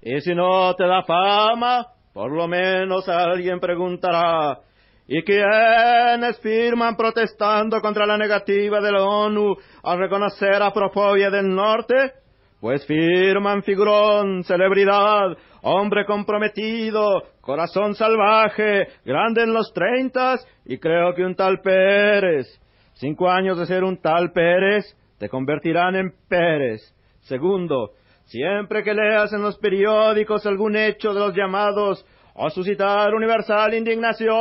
Y 0.02 0.22
si 0.22 0.34
no 0.34 0.74
te 0.76 0.86
da 0.86 1.04
fama, 1.04 1.88
por 2.18 2.32
lo 2.32 2.48
menos 2.48 3.08
alguien 3.08 3.60
preguntará. 3.60 4.58
¿Y 5.08 5.22
quiénes 5.22 6.40
firman 6.40 6.98
protestando 6.98 7.80
contra 7.80 8.08
la 8.08 8.18
negativa 8.18 8.82
de 8.82 8.92
la 8.92 9.04
ONU 9.04 9.56
a 9.84 9.96
reconocer 9.96 10.64
a 10.64 10.74
Profobia 10.74 11.30
del 11.30 11.48
Norte? 11.48 12.14
Pues 12.60 12.88
firman 12.88 13.62
figurón, 13.62 14.44
celebridad, 14.46 15.38
hombre 15.62 16.08
comprometido, 16.08 17.22
corazón 17.40 17.94
salvaje, 17.94 18.88
grande 19.06 19.44
en 19.44 19.54
los 19.54 19.72
treintas 19.72 20.44
y 20.66 20.80
creo 20.80 21.14
que 21.14 21.24
un 21.24 21.36
tal 21.36 21.62
Pérez. 21.62 22.48
Cinco 22.94 23.30
años 23.30 23.60
de 23.60 23.68
ser 23.68 23.84
un 23.84 24.02
tal 24.02 24.32
Pérez 24.32 24.86
te 25.20 25.30
convertirán 25.30 25.96
en 25.96 26.12
Pérez. 26.28 26.82
Segundo, 27.20 27.92
siempre 28.28 28.84
que 28.84 28.94
leas 28.94 29.34
en 29.34 29.42
los 29.42 29.58
periódicos 29.58 30.46
algún 30.46 30.76
hecho 30.76 31.14
de 31.14 31.20
los 31.20 31.36
llamados 31.36 32.06
a 32.36 32.50
suscitar 32.50 33.14
universal 33.14 33.74
indignación, 33.74 34.36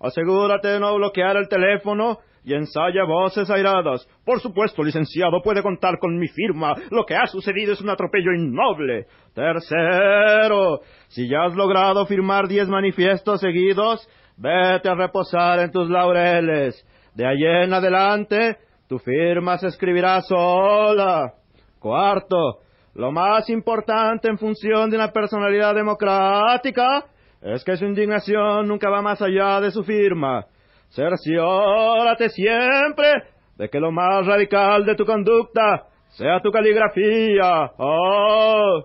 asegúrate 0.00 0.68
de 0.68 0.80
no 0.80 0.94
bloquear 0.94 1.36
el 1.36 1.48
teléfono 1.48 2.18
y 2.44 2.54
ensaya 2.54 3.04
voces 3.04 3.50
airadas. 3.50 4.08
Por 4.24 4.40
supuesto, 4.40 4.82
licenciado, 4.82 5.42
puede 5.42 5.62
contar 5.62 5.98
con 5.98 6.16
mi 6.18 6.28
firma. 6.28 6.74
Lo 6.90 7.04
que 7.04 7.16
ha 7.16 7.26
sucedido 7.26 7.72
es 7.72 7.80
un 7.80 7.90
atropello 7.90 8.32
innoble. 8.32 9.06
Tercero, 9.34 10.80
si 11.08 11.28
ya 11.28 11.44
has 11.44 11.54
logrado 11.54 12.06
firmar 12.06 12.48
diez 12.48 12.68
manifiestos 12.68 13.40
seguidos, 13.40 14.08
vete 14.36 14.88
a 14.88 14.94
reposar 14.94 15.58
en 15.58 15.72
tus 15.72 15.90
laureles. 15.90 16.86
De 17.14 17.26
allí 17.26 17.44
en 17.44 17.74
adelante, 17.74 18.56
tu 18.88 18.98
firma 18.98 19.58
se 19.58 19.66
escribirá 19.66 20.20
sola. 20.22 21.34
Cuarto, 21.78 22.60
lo 22.94 23.12
más 23.12 23.48
importante 23.48 24.28
en 24.28 24.38
función 24.38 24.90
de 24.90 24.96
una 24.96 25.12
personalidad 25.12 25.74
democrática 25.74 27.04
es 27.40 27.62
que 27.62 27.76
su 27.76 27.84
indignación 27.84 28.66
nunca 28.66 28.90
va 28.90 29.00
más 29.02 29.22
allá 29.22 29.60
de 29.60 29.70
su 29.70 29.84
firma. 29.84 30.46
Cerciórate 30.90 32.30
siempre 32.30 33.08
de 33.56 33.68
que 33.68 33.78
lo 33.78 33.92
más 33.92 34.26
radical 34.26 34.84
de 34.84 34.94
tu 34.96 35.04
conducta 35.04 35.86
sea 36.10 36.40
tu 36.42 36.50
caligrafía. 36.50 37.72
Oh. 37.78 38.84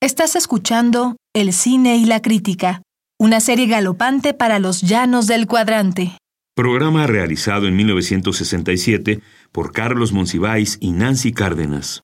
Estás 0.00 0.36
escuchando 0.36 1.16
El 1.34 1.52
cine 1.52 1.96
y 1.96 2.06
la 2.06 2.20
crítica, 2.20 2.82
una 3.18 3.40
serie 3.40 3.66
galopante 3.66 4.34
para 4.34 4.58
los 4.58 4.82
llanos 4.82 5.26
del 5.26 5.46
cuadrante. 5.46 6.12
Programa 6.54 7.06
realizado 7.08 7.66
en 7.66 7.74
1967 7.74 9.20
por 9.54 9.70
Carlos 9.70 10.12
Monsiváis 10.12 10.78
y 10.80 10.90
Nancy 10.90 11.32
Cárdenas. 11.32 12.02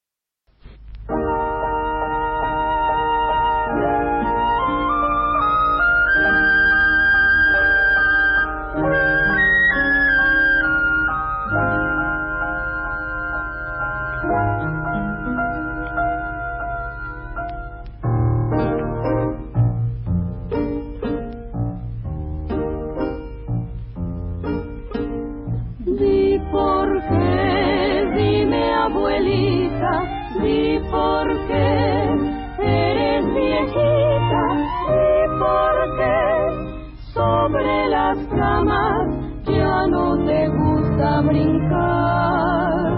Ya 39.45 39.87
no 39.87 40.17
te 40.27 40.49
gusta 40.49 41.21
brincar. 41.23 42.93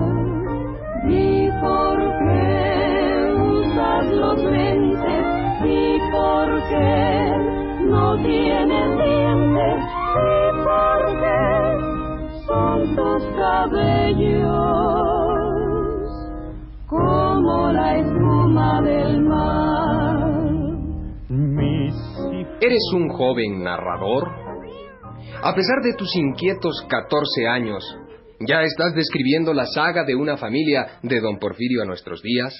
¿Y 1.08 1.50
por 1.60 1.98
qué 2.20 3.34
usas 3.58 4.06
los 4.12 4.42
lentes? 4.44 5.24
¿Y 5.64 5.98
por 6.10 6.48
qué 6.68 7.32
no 7.86 8.16
tienes 8.22 8.88
dientes? 9.04 9.84
¿Y 10.16 10.52
por 10.64 11.00
qué 11.20 11.42
son 12.46 12.96
tus 12.96 13.22
cabellos? 13.36 14.82
como 16.92 17.72
la 17.72 17.96
espuma 17.96 18.82
del 18.82 19.22
mar. 19.22 19.62
¿Eres 22.60 22.92
un 22.94 23.08
joven 23.08 23.64
narrador? 23.64 24.41
A 25.42 25.54
pesar 25.54 25.82
de 25.82 25.94
tus 25.94 26.14
inquietos 26.14 26.86
14 26.88 27.48
años, 27.48 27.84
¿ya 28.40 28.62
estás 28.62 28.94
describiendo 28.94 29.52
la 29.52 29.66
saga 29.66 30.04
de 30.04 30.14
una 30.14 30.36
familia 30.36 31.00
de 31.02 31.20
don 31.20 31.38
Porfirio 31.38 31.82
a 31.82 31.84
nuestros 31.84 32.22
días? 32.22 32.54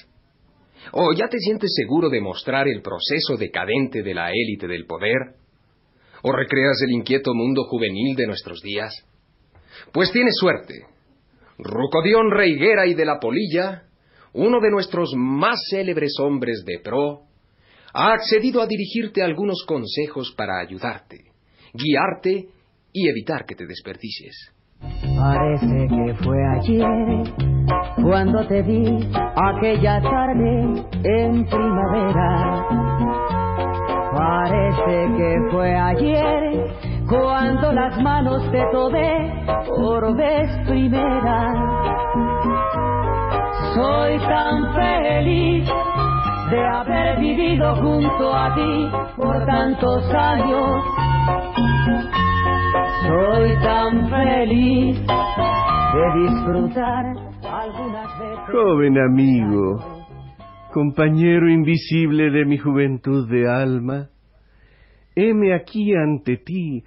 ¿O 0.91 1.13
ya 1.13 1.29
te 1.29 1.37
sientes 1.39 1.71
seguro 1.73 2.09
de 2.09 2.19
mostrar 2.19 2.67
el 2.67 2.81
proceso 2.81 3.37
decadente 3.37 4.03
de 4.03 4.13
la 4.13 4.31
élite 4.31 4.67
del 4.67 4.85
poder? 4.85 5.35
¿O 6.23 6.33
recreas 6.33 6.81
el 6.85 6.91
inquieto 6.91 7.33
mundo 7.33 7.63
juvenil 7.69 8.17
de 8.17 8.27
nuestros 8.27 8.61
días? 8.61 8.93
Pues 9.93 10.11
tienes 10.11 10.35
suerte. 10.37 10.85
Rucodión 11.57 12.31
Reiguera 12.31 12.85
y 12.85 12.95
de 12.95 13.05
la 13.05 13.19
Polilla 13.19 13.83
uno 14.33 14.59
de 14.59 14.71
nuestros 14.71 15.13
más 15.15 15.59
célebres 15.69 16.15
hombres 16.19 16.63
de 16.65 16.79
pro, 16.79 17.21
ha 17.93 18.13
accedido 18.13 18.61
a 18.61 18.67
dirigirte 18.67 19.21
algunos 19.21 19.63
consejos 19.67 20.33
para 20.35 20.59
ayudarte, 20.59 21.31
guiarte 21.73 22.49
y 22.93 23.09
evitar 23.09 23.45
que 23.45 23.55
te 23.55 23.65
desperdicies. 23.65 24.53
Parece 24.79 25.87
que 25.87 26.13
fue 26.23 26.37
ayer 26.59 27.23
cuando 28.01 28.45
te 28.47 28.61
vi 28.61 29.11
aquella 29.35 30.01
tarde 30.01 30.85
en 31.03 31.45
primavera. 31.45 32.67
Parece 34.15 35.07
que 35.17 35.37
fue 35.51 35.75
ayer 35.75 36.75
cuando 37.09 37.73
las 37.73 38.01
manos 38.01 38.49
te 38.51 38.63
tomé 38.71 39.45
por 39.65 40.15
vez 40.15 40.49
primera 40.67 41.73
soy 43.73 44.19
tan 44.19 44.73
feliz 44.75 45.67
de 46.51 46.65
haber 46.65 47.19
vivido 47.19 47.75
junto 47.75 48.33
a 48.33 48.53
ti 48.53 48.91
por 49.15 49.45
tantos 49.45 50.03
años. 50.13 50.83
Soy 53.05 53.53
tan 53.61 54.09
feliz 54.09 54.97
de 54.97 56.21
disfrutar 56.21 57.05
algunas 57.43 58.19
veces. 58.19 58.39
Joven 58.49 58.97
amigo, 58.97 60.07
compañero 60.71 61.49
invisible 61.49 62.31
de 62.31 62.45
mi 62.45 62.57
juventud 62.57 63.29
de 63.29 63.49
alma, 63.49 64.09
heme 65.15 65.53
aquí 65.53 65.93
ante 65.93 66.37
ti 66.37 66.85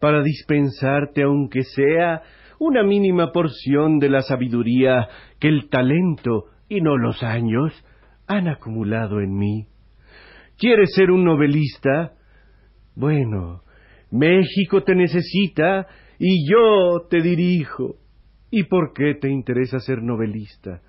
para 0.00 0.22
dispensarte, 0.22 1.22
aunque 1.22 1.62
sea 1.62 2.22
una 2.58 2.82
mínima 2.82 3.30
porción 3.30 4.00
de 4.00 4.08
la 4.08 4.22
sabiduría 4.22 5.08
que 5.38 5.46
el 5.46 5.68
talento 5.68 6.46
y 6.68 6.80
no 6.80 6.96
los 6.96 7.22
años 7.22 7.72
han 8.26 8.48
acumulado 8.48 9.20
en 9.20 9.36
mí. 9.36 9.66
¿Quieres 10.58 10.92
ser 10.92 11.12
un 11.12 11.24
novelista? 11.24 12.14
Bueno, 12.96 13.62
México 14.12 14.82
te 14.82 14.94
necesita 14.94 15.86
y 16.18 16.48
yo 16.48 17.06
te 17.08 17.20
dirijo. 17.20 17.96
¿Y 18.50 18.64
por 18.64 18.92
qué 18.92 19.14
te 19.14 19.30
interesa 19.30 19.78
ser 19.80 20.02
novelista? 20.02 20.82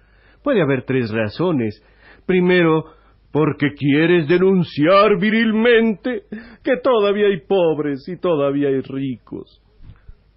Puede 0.44 0.62
haber 0.62 0.84
tres 0.84 1.10
razones. 1.10 1.82
Primero, 2.26 2.84
porque 3.32 3.74
quieres 3.74 4.28
denunciar 4.28 5.18
virilmente 5.20 6.24
que 6.64 6.78
todavía 6.84 7.28
hay 7.28 7.40
pobres 7.48 8.08
y 8.08 8.18
todavía 8.18 8.68
hay 8.68 8.82
ricos. 8.82 9.62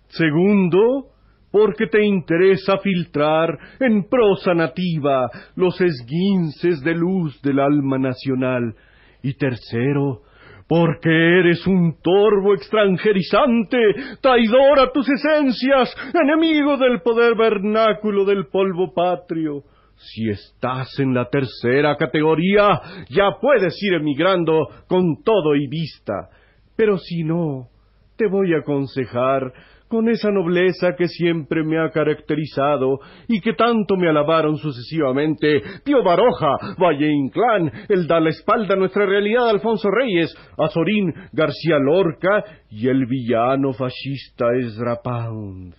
Segundo, 0.06 1.08
porque 1.50 1.88
te 1.88 2.04
interesa 2.04 2.78
filtrar 2.78 3.58
en 3.80 4.04
prosa 4.08 4.54
nativa 4.54 5.28
los 5.56 5.80
esguinces 5.80 6.80
de 6.82 6.94
luz 6.94 7.40
del 7.42 7.58
alma 7.58 7.98
nacional. 7.98 8.74
Y 9.22 9.34
tercero, 9.34 10.22
porque 10.68 11.08
eres 11.08 11.66
un 11.66 12.00
torvo 12.02 12.54
extranjerizante, 12.54 13.78
traidor 14.20 14.80
a 14.80 14.92
tus 14.92 15.08
esencias, 15.08 15.94
enemigo 16.12 16.76
del 16.76 17.00
poder 17.02 17.36
vernáculo 17.36 18.24
del 18.24 18.46
polvo 18.46 18.92
patrio. 18.92 19.62
Si 19.96 20.28
estás 20.28 20.98
en 20.98 21.14
la 21.14 21.28
tercera 21.30 21.96
categoría, 21.96 22.80
ya 23.08 23.36
puedes 23.40 23.80
ir 23.82 23.94
emigrando 23.94 24.68
con 24.88 25.22
todo 25.22 25.54
y 25.54 25.68
vista. 25.68 26.28
Pero 26.76 26.98
si 26.98 27.22
no, 27.22 27.68
te 28.16 28.26
voy 28.26 28.52
a 28.54 28.58
aconsejar 28.58 29.52
con 29.88 30.08
esa 30.08 30.30
nobleza 30.30 30.94
que 30.96 31.08
siempre 31.08 31.62
me 31.64 31.78
ha 31.78 31.90
caracterizado 31.90 32.98
y 33.28 33.40
que 33.40 33.52
tanto 33.54 33.96
me 33.96 34.08
alabaron 34.08 34.56
sucesivamente 34.56 35.62
Tío 35.84 36.02
Baroja, 36.02 36.56
Valle 36.78 37.10
Inclán, 37.10 37.70
el 37.88 38.06
da 38.06 38.20
la 38.20 38.30
espalda 38.30 38.74
a 38.74 38.78
nuestra 38.78 39.06
realidad 39.06 39.48
Alfonso 39.48 39.88
Reyes, 39.90 40.34
Azorín, 40.58 41.14
García 41.32 41.78
Lorca 41.78 42.44
y 42.70 42.88
el 42.88 43.06
villano 43.06 43.72
fascista 43.72 44.46
Ezra 44.58 44.96
Pound. 45.02 45.74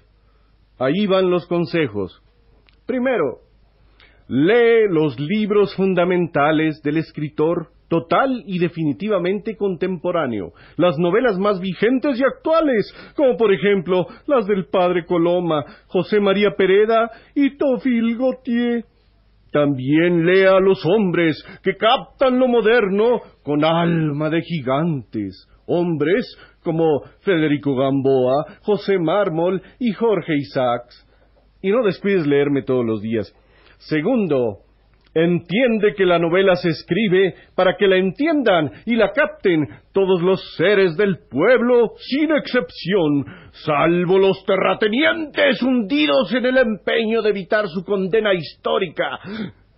Ahí 0.79 1.07
van 1.07 1.29
los 1.29 1.47
consejos. 1.47 2.21
Primero, 2.85 3.39
lee 4.27 4.87
los 4.89 5.19
libros 5.19 5.75
fundamentales 5.75 6.81
del 6.83 6.97
escritor 6.97 7.69
total 7.87 8.43
y 8.45 8.59
definitivamente 8.59 9.55
contemporáneo, 9.55 10.51
las 10.77 10.97
novelas 10.97 11.37
más 11.37 11.59
vigentes 11.59 12.19
y 12.19 12.23
actuales, 12.23 12.93
como 13.15 13.37
por 13.37 13.53
ejemplo 13.53 14.07
las 14.27 14.45
del 14.45 14.65
padre 14.65 15.05
Coloma, 15.05 15.63
José 15.87 16.19
María 16.19 16.51
Pereda 16.57 17.09
y 17.35 17.57
Tofil 17.57 18.17
Gautier. 18.17 18.85
También 19.51 20.25
lea 20.25 20.57
a 20.57 20.59
los 20.59 20.85
hombres 20.85 21.41
que 21.63 21.77
captan 21.77 22.37
lo 22.37 22.47
moderno 22.47 23.21
con 23.43 23.63
alma 23.63 24.29
de 24.29 24.41
gigantes, 24.41 25.47
hombres 25.65 26.25
como 26.63 27.01
Federico 27.21 27.75
Gamboa, 27.75 28.57
José 28.61 28.97
Mármol 28.99 29.61
y 29.79 29.93
Jorge 29.93 30.35
Isaacs. 30.35 31.05
Y 31.61 31.71
no 31.71 31.83
descuides 31.83 32.27
leerme 32.27 32.63
todos 32.63 32.85
los 32.85 33.01
días. 33.01 33.33
Segundo, 33.77 34.66
Entiende 35.19 35.95
que 35.95 36.05
la 36.05 36.19
novela 36.19 36.55
se 36.57 36.69
escribe 36.69 37.33
para 37.55 37.75
que 37.75 37.87
la 37.87 37.97
entiendan 37.97 38.69
y 38.85 38.95
la 38.95 39.11
capten 39.13 39.67
todos 39.91 40.21
los 40.21 40.39
seres 40.57 40.95
del 40.95 41.17
pueblo, 41.27 41.93
sin 41.97 42.29
excepción, 42.35 43.25
salvo 43.65 44.19
los 44.19 44.45
terratenientes 44.45 45.63
hundidos 45.63 46.31
en 46.35 46.45
el 46.45 46.57
empeño 46.57 47.23
de 47.23 47.31
evitar 47.31 47.67
su 47.67 47.83
condena 47.83 48.31
histórica. 48.35 49.17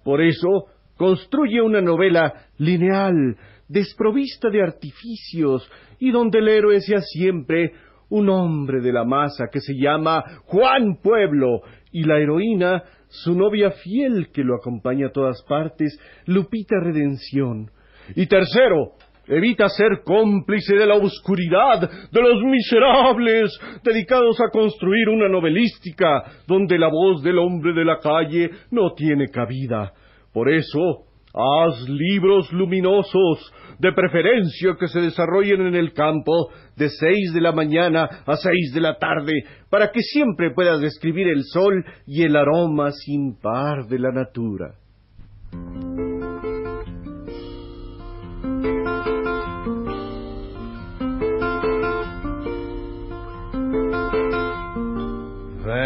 Por 0.04 0.22
eso, 0.22 0.66
construye 0.98 1.62
una 1.62 1.80
novela 1.80 2.34
lineal, 2.58 3.38
desprovista 3.70 4.50
de 4.50 4.62
artificios, 4.62 5.72
y 6.00 6.12
donde 6.12 6.40
el 6.40 6.50
héroe 6.50 6.82
sea 6.82 7.00
siempre 7.00 7.72
un 8.10 8.28
hombre 8.28 8.82
de 8.82 8.92
la 8.92 9.06
masa 9.06 9.46
que 9.50 9.62
se 9.62 9.74
llama 9.82 10.22
Juan 10.48 10.98
Pueblo, 11.02 11.62
y 11.94 12.04
la 12.04 12.20
heroína 12.20 12.84
su 13.10 13.36
novia 13.36 13.72
fiel 13.72 14.30
que 14.32 14.44
lo 14.44 14.56
acompaña 14.56 15.08
a 15.08 15.12
todas 15.12 15.44
partes, 15.44 16.00
Lupita 16.26 16.80
Redención. 16.80 17.70
Y 18.16 18.28
tercero, 18.28 18.94
evita 19.28 19.68
ser 19.70 20.02
cómplice 20.04 20.76
de 20.76 20.86
la 20.86 20.96
oscuridad 20.96 21.90
de 22.12 22.22
los 22.22 22.44
miserables 22.44 23.52
dedicados 23.84 24.40
a 24.40 24.50
construir 24.50 25.10
una 25.10 25.28
novelística 25.28 26.24
donde 26.48 26.78
la 26.80 26.88
voz 26.88 27.22
del 27.24 27.38
hombre 27.38 27.74
de 27.74 27.86
la 27.86 28.00
calle 28.00 28.50
no 28.72 28.94
tiene 28.94 29.28
cabida. 29.28 29.94
Por 30.34 30.52
eso, 30.52 31.09
Haz 31.34 31.88
libros 31.88 32.52
luminosos, 32.52 33.54
de 33.80 33.92
preferencia 33.94 34.76
que 34.80 34.88
se 34.88 35.00
desarrollen 35.00 35.62
en 35.62 35.76
el 35.76 35.94
campo 35.94 36.50
de 36.76 36.90
seis 36.90 37.34
de 37.34 37.42
la 37.42 37.52
mañana 37.52 38.10
a 38.26 38.36
seis 38.36 38.74
de 38.74 38.82
la 38.82 38.98
tarde, 38.98 39.34
para 39.70 39.92
que 39.92 40.02
siempre 40.02 40.52
puedas 40.52 40.82
describir 40.82 41.28
el 41.28 41.44
sol 41.44 41.86
y 42.06 42.24
el 42.24 42.36
aroma 42.36 42.92
sin 42.92 43.38
par 43.40 43.86
de 43.88 44.00
la 44.00 44.12
natura. 44.12 44.76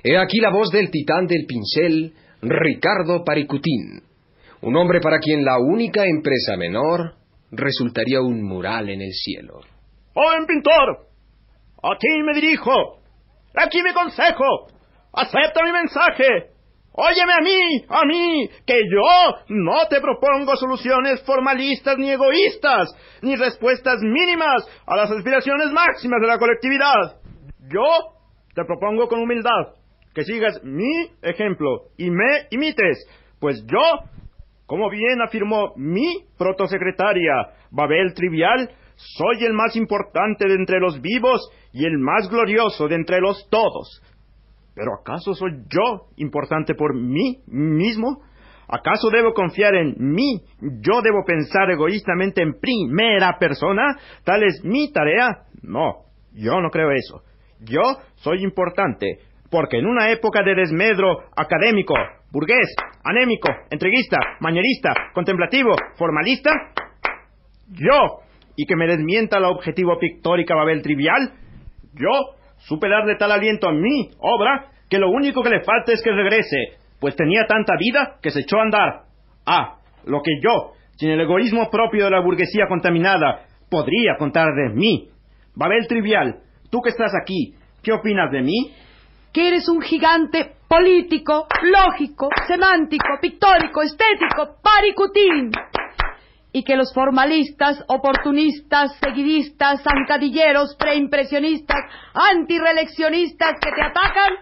He 0.03 0.17
aquí 0.19 0.39
la 0.39 0.51
voz 0.51 0.71
del 0.71 0.91
titán 0.91 1.27
del 1.27 1.47
pincel, 1.47 2.13
Ricardo 2.43 3.25
Paricutín, 3.25 4.03
un 4.63 4.77
hombre 4.77 5.01
para 5.01 5.19
quien 5.19 5.45
la 5.45 5.59
única 5.59 6.05
empresa 6.05 6.57
menor 6.57 7.15
resultaría 7.51 8.21
un 8.21 8.43
mural 8.43 8.89
en 8.89 9.03
el 9.03 9.13
cielo. 9.13 9.61
¡Joven 10.15 10.47
pintor! 10.47 11.07
A 11.83 11.97
ti 11.99 12.23
me 12.25 12.35
dirijo. 12.35 12.73
Aquí 13.55 13.83
mi 13.83 13.93
consejo. 13.93 14.69
Acepta 15.13 15.65
mi 15.65 15.73
mensaje. 15.73 16.57
Óyeme 16.99 17.33
a 17.33 17.43
mí, 17.43 17.85
a 17.89 18.05
mí, 18.07 18.49
que 18.67 18.81
yo 18.91 19.37
no 19.49 19.87
te 19.89 20.01
propongo 20.01 20.57
soluciones 20.57 21.23
formalistas 21.25 21.99
ni 21.99 22.11
egoístas, 22.11 22.89
ni 23.21 23.37
respuestas 23.37 24.01
mínimas 24.01 24.67
a 24.87 24.97
las 24.97 25.11
aspiraciones 25.11 25.71
máximas 25.73 26.21
de 26.23 26.27
la 26.27 26.39
colectividad. 26.39 27.21
Yo 27.69 28.17
te 28.55 28.65
propongo 28.65 29.09
con 29.09 29.21
humildad 29.21 29.75
que 30.15 30.25
sigas 30.25 30.65
mi 30.65 31.11
ejemplo 31.21 31.89
y 31.99 32.11
me 32.11 32.47
imites, 32.51 33.07
pues 33.39 33.63
yo, 33.67 34.09
como 34.67 34.91
bien 34.91 35.23
afirmó 35.23 35.73
mi 35.77 36.25
protosecretaria 36.37 37.33
Babel 37.71 38.15
Trivial, 38.15 38.71
soy 38.97 39.45
el 39.45 39.53
más 39.53 39.77
importante 39.77 40.49
de 40.49 40.55
entre 40.55 40.81
los 40.81 41.01
vivos 41.01 41.51
y 41.73 41.85
el 41.85 41.99
más 41.99 42.29
glorioso 42.29 42.89
de 42.89 42.97
entre 42.97 43.21
los 43.21 43.49
todos. 43.51 44.03
¿Pero 44.75 44.93
acaso 45.01 45.35
soy 45.35 45.53
yo 45.69 46.09
importante 46.17 46.75
por 46.75 46.95
mí 46.95 47.39
mismo? 47.47 48.23
¿Acaso 48.69 49.11
debo 49.11 49.33
confiar 49.33 49.75
en 49.77 49.95
mí? 49.99 50.43
¿Yo 50.61 51.01
debo 51.03 51.25
pensar 51.25 51.71
egoístamente 51.71 52.43
en 52.43 52.59
primera 52.59 53.39
persona? 53.39 53.97
¿Tal 54.25 54.43
es 54.43 54.65
mi 54.65 54.93
tarea? 54.93 55.45
No, 55.63 56.07
yo 56.33 56.61
no 56.61 56.71
creo 56.71 56.91
eso. 56.91 57.23
Yo 57.61 57.81
soy 58.17 58.43
importante, 58.43 59.21
porque 59.51 59.79
en 59.79 59.87
una 59.87 60.11
época 60.11 60.43
de 60.43 60.55
desmedro 60.55 61.21
académico, 61.37 61.95
burgués, 62.33 62.75
anémico, 63.07 63.49
entreguista, 63.71 64.19
mañerista, 64.41 64.93
contemplativo, 65.15 65.77
formalista, 65.97 66.51
yo 67.69 68.21
y 68.57 68.67
que 68.67 68.77
me 68.77 68.87
desmienta 68.87 69.39
la 69.39 69.51
objetivo 69.51 69.99
pictórica 69.99 70.55
Babel 70.55 70.83
trivial? 70.83 71.33
Yo 71.95 72.11
supe 72.59 72.89
darle 72.89 73.17
tal 73.17 73.31
aliento 73.31 73.69
a 73.69 73.73
mi 73.73 74.11
obra 74.19 74.71
que 74.91 74.99
lo 74.99 75.11
único 75.11 75.43
que 75.43 75.51
le 75.51 75.63
falta 75.63 75.93
es 75.93 76.03
que 76.03 76.11
regrese, 76.11 76.79
pues 77.01 77.15
tenía 77.15 77.45
tanta 77.47 77.75
vida 77.79 78.17
que 78.21 78.31
se 78.31 78.41
echó 78.41 78.59
a 78.59 78.63
andar. 78.63 79.03
Ah, 79.47 79.79
lo 80.05 80.21
que 80.23 80.33
yo, 80.43 80.73
sin 80.97 81.11
el 81.11 81.21
egoísmo 81.21 81.71
propio 81.71 82.07
de 82.07 82.11
la 82.11 82.21
burguesía 82.21 82.67
contaminada, 82.69 83.45
podría 83.71 84.17
contar 84.19 84.49
de 84.55 84.75
mí. 84.75 85.11
Babel 85.55 85.87
trivial, 85.87 86.41
tú 86.71 86.81
que 86.81 86.91
estás 86.91 87.13
aquí, 87.21 87.55
¿qué 87.83 87.93
opinas 87.93 88.31
de 88.33 88.43
mí? 88.43 88.73
Que 89.33 89.49
eres 89.49 89.69
un 89.69 89.81
gigante 89.81 90.56
político, 90.77 91.47
lógico, 91.63 92.29
semántico, 92.47 93.19
pictórico, 93.21 93.83
estético, 93.83 94.57
paricutín 94.63 95.51
y 96.53 96.63
que 96.63 96.77
los 96.77 96.93
formalistas, 96.93 97.83
oportunistas, 97.89 98.97
seguidistas, 98.99 99.83
zancadilleros, 99.83 100.77
preimpresionistas, 100.77 101.79
antireeleccionistas 102.15 103.55
que 103.61 103.71
te 103.73 103.83
atacan, 103.83 104.33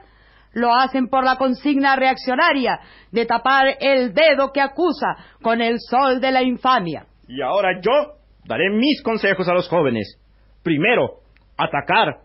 lo 0.55 0.75
hacen 0.75 1.09
por 1.09 1.25
la 1.25 1.37
consigna 1.37 1.97
reaccionaria 1.97 2.81
de 3.11 3.27
tapar 3.27 3.77
el 3.81 4.13
dedo 4.13 4.53
que 4.53 4.61
acusa 4.61 5.17
con 5.43 5.61
el 5.61 5.79
sol 5.81 6.21
de 6.21 6.33
la 6.33 6.43
infamia. 6.43 7.07
Y 7.29 7.43
ahora 7.43 7.81
yo 7.81 8.15
daré 8.45 8.71
mis 8.71 9.03
consejos 9.03 9.49
a 9.49 9.55
los 9.55 9.69
jóvenes. 9.69 10.19
Primero, 10.63 11.21
atacar 11.57 12.19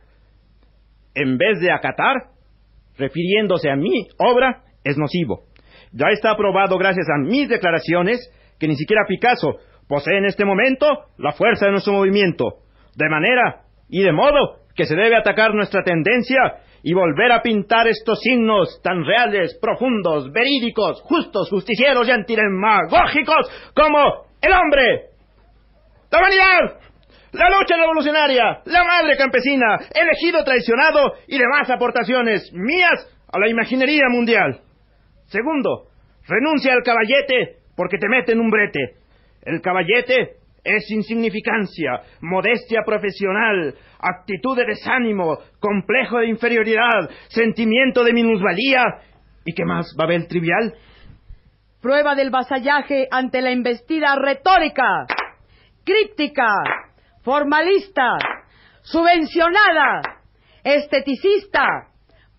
en 1.16 1.38
vez 1.38 1.60
de 1.60 1.72
acatar, 1.72 2.39
refiriéndose 3.00 3.70
a 3.70 3.76
mi 3.76 4.08
obra, 4.18 4.64
es 4.84 4.98
nocivo. 4.98 5.46
Ya 5.92 6.08
está 6.12 6.32
aprobado 6.32 6.78
gracias 6.78 7.08
a 7.10 7.18
mis 7.18 7.50
declaraciones 7.50 8.20
que 8.60 8.68
ni 8.68 8.76
siquiera 8.76 9.06
Picasso 9.08 9.58
posee 9.88 10.18
en 10.18 10.26
este 10.26 10.46
momento 10.46 10.86
la 11.18 11.32
fuerza 11.32 11.66
de 11.66 11.72
nuestro 11.72 11.94
movimiento, 11.94 12.60
de 12.96 13.10
manera 13.10 13.64
y 13.90 14.04
de 14.04 14.12
modo 14.12 14.60
que 14.76 14.86
se 14.86 14.96
debe 14.96 15.16
atacar 15.16 15.54
nuestra 15.54 15.84
tendencia 15.84 16.62
y 16.84 16.94
volver 16.94 17.32
a 17.32 17.42
pintar 17.42 17.88
estos 17.88 18.20
signos 18.20 18.80
tan 18.84 19.04
reales, 19.04 19.58
profundos, 19.60 20.32
verídicos, 20.32 21.02
justos, 21.02 21.50
justicieros 21.50 22.08
y 22.08 22.12
antidemagógicos 22.12 23.72
como 23.76 24.26
el 24.42 24.54
hombre, 24.54 25.10
la 26.12 26.20
humanidad, 26.20 26.80
la 27.32 27.50
lucha 27.50 27.78
revolucionaria, 27.78 28.62
la 28.66 28.84
madre 28.84 29.18
campesina, 29.18 29.78
el 29.94 30.10
ejido 30.10 30.44
traicionado 30.44 31.14
y 31.28 31.38
demás 31.38 31.70
aportaciones 31.70 32.52
mías 32.54 33.08
a 33.32 33.40
la 33.40 33.50
imaginería 33.50 34.10
mundial. 34.10 34.62
Segundo, 35.28 35.90
renuncia 36.28 36.74
al 36.74 36.84
caballete 36.84 37.58
porque 37.76 37.98
te 37.98 38.10
mete 38.10 38.32
en 38.32 38.40
un 38.40 38.50
brete. 38.50 38.96
El 39.44 39.62
caballete 39.62 40.40
es 40.64 40.90
insignificancia, 40.92 42.02
modestia 42.22 42.82
profesional, 42.86 43.76
actitud 44.00 44.58
de 44.58 44.66
desánimo, 44.66 45.38
complejo 45.60 46.20
de 46.20 46.28
inferioridad, 46.28 47.10
sentimiento 47.30 48.04
de 48.04 48.14
minusvalía. 48.14 48.84
¿Y 49.46 49.54
qué 49.54 49.66
más, 49.66 49.94
Babel 49.98 50.28
trivial? 50.28 50.74
Prueba 51.82 52.16
del 52.16 52.30
vasallaje 52.30 53.08
ante 53.10 53.42
la 53.42 53.52
embestida 53.52 54.16
retórica, 54.16 55.06
críptica, 55.86 56.48
formalista, 57.30 58.18
subvencionada, 58.82 60.02
esteticista, 60.64 61.64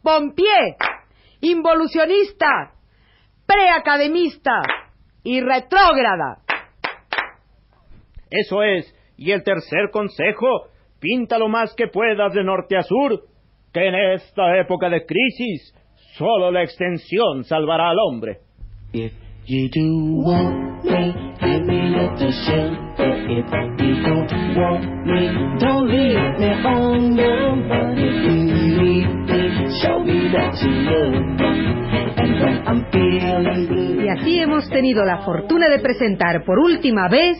pompié, 0.02 0.74
involucionista, 1.42 2.72
preacademista 3.46 4.62
y 5.22 5.40
retrógrada. 5.42 6.38
Eso 8.30 8.64
es. 8.64 8.92
Y 9.16 9.30
el 9.30 9.44
tercer 9.44 9.90
consejo, 9.92 10.66
pinta 10.98 11.38
lo 11.38 11.46
más 11.46 11.72
que 11.76 11.86
puedas 11.86 12.32
de 12.32 12.42
norte 12.42 12.76
a 12.76 12.82
sur, 12.82 13.26
que 13.72 13.86
en 13.86 13.94
esta 13.94 14.58
época 14.58 14.90
de 14.90 15.06
crisis 15.06 15.72
solo 16.18 16.50
la 16.50 16.64
extensión 16.64 17.44
salvará 17.44 17.90
al 17.90 17.98
hombre. 18.08 18.40
If 18.92 19.12
you 19.46 19.68
do 19.72 20.28
want 20.28 20.82
me, 20.82 21.49
give 22.00 22.18
me 22.18 22.26
a 22.26 22.32
shelter. 22.44 23.10
If 23.30 23.46
you 23.80 24.02
don't 24.02 24.32
want 24.56 24.84
me, 25.06 25.20
don't 25.58 25.88
leave 25.88 26.38
me 26.38 26.50
hungry. 26.62 27.36
But 27.68 27.98
if 27.98 28.16
you 28.24 28.34
need 28.80 29.08
me, 29.28 29.42
show 29.80 29.98
me 30.00 30.30
that 30.32 30.54
you 30.62 30.72
love 30.88 31.14
me. 31.38 31.50
And 32.16 32.32
when 32.40 32.56
I'm 32.66 32.80
feeling 32.92 33.66
blue, 33.68 34.04
Y 34.04 34.08
así 34.08 34.40
hemos 34.40 34.68
tenido 34.68 35.04
la 35.04 35.18
fortuna 35.18 35.68
de 35.68 35.78
presentar 35.78 36.44
por 36.44 36.58
última 36.58 37.08
vez 37.08 37.38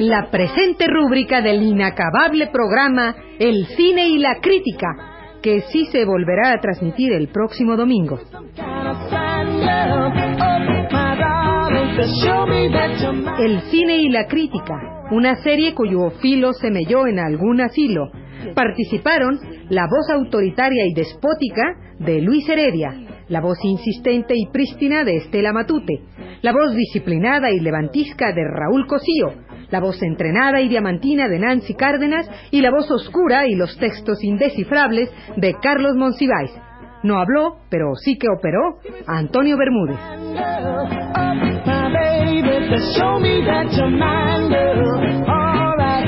la 0.00 0.30
presente 0.30 0.86
rúbrica 0.86 1.40
del 1.42 1.62
inacabable 1.62 2.48
programa 2.48 3.14
El 3.38 3.66
cine 3.66 4.08
y 4.08 4.18
la 4.18 4.40
crítica, 4.40 4.88
que 5.42 5.62
sí 5.62 5.86
se 5.86 6.04
volverá 6.04 6.52
a 6.52 6.60
transmitir 6.60 7.12
el 7.12 7.28
próximo 7.28 7.76
domingo. 7.76 8.18
El 13.38 13.62
cine 13.70 13.96
y 13.96 14.10
la 14.10 14.26
crítica, 14.26 15.06
una 15.10 15.36
serie 15.36 15.74
cuyo 15.74 16.10
filo 16.20 16.52
se 16.52 16.70
melló 16.70 17.06
en 17.06 17.18
algún 17.18 17.62
asilo. 17.62 18.10
Participaron 18.54 19.38
la 19.70 19.86
voz 19.86 20.10
autoritaria 20.10 20.84
y 20.86 20.92
despótica 20.92 21.62
de 21.98 22.20
Luis 22.20 22.46
Heredia, 22.46 22.92
la 23.28 23.40
voz 23.40 23.56
insistente 23.64 24.34
y 24.36 24.50
prístina 24.52 25.02
de 25.02 25.16
Estela 25.16 25.54
Matute, 25.54 26.02
la 26.42 26.52
voz 26.52 26.74
disciplinada 26.74 27.50
y 27.50 27.60
levantisca 27.60 28.34
de 28.34 28.42
Raúl 28.44 28.86
Cosío, 28.86 29.32
la 29.70 29.80
voz 29.80 30.02
entrenada 30.02 30.60
y 30.60 30.68
diamantina 30.68 31.26
de 31.26 31.38
Nancy 31.38 31.72
Cárdenas 31.72 32.28
y 32.50 32.60
la 32.60 32.70
voz 32.70 32.90
oscura 32.90 33.46
y 33.46 33.54
los 33.54 33.78
textos 33.78 34.22
indescifrables 34.22 35.10
de 35.38 35.54
Carlos 35.54 35.96
Monsiváis. 35.96 36.50
No 37.02 37.18
habló, 37.18 37.60
pero 37.70 37.94
sí 37.94 38.18
que 38.18 38.28
operó 38.28 38.78
Antonio 39.06 39.56
Bermúdez. 39.56 39.98
Just 42.70 42.96
show 42.96 43.18
me 43.20 43.42
that 43.44 43.66
you're 43.76 43.90
mine, 43.90 44.48
girl. 44.48 44.98
Alright. 45.28 46.06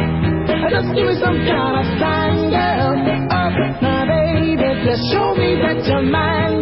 Just 0.73 0.89
give 0.95 1.07
me 1.07 1.15
some 1.21 1.39
kind 1.45 1.75
of 1.81 1.87
sign, 2.01 2.51
girl. 2.51 2.97
oh, 3.31 3.51
my 3.83 4.07
baby. 4.09 4.65
Just 4.85 5.03
show 5.13 5.35
me 5.35 5.57
that 5.61 5.85
you're 5.87 6.03
mine. 6.03 6.56